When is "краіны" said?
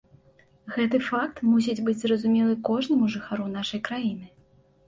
3.91-4.25